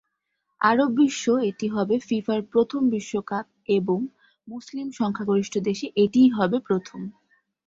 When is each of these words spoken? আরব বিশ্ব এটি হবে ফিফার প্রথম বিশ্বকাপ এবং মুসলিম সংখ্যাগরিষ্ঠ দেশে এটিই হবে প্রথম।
আরব 0.61 0.89
বিশ্ব 0.99 1.25
এটি 1.49 1.67
হবে 1.69 1.95
ফিফার 1.99 2.39
প্রথম 2.51 2.81
বিশ্বকাপ 2.89 3.45
এবং 3.77 3.99
মুসলিম 4.47 4.87
সংখ্যাগরিষ্ঠ 4.91 5.53
দেশে 5.59 5.87
এটিই 5.95 6.29
হবে 6.29 6.57
প্রথম। 6.67 7.01